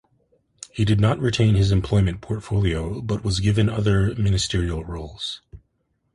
[0.73, 5.41] He did not retain his Employment portfolio, but was given other ministerial roles.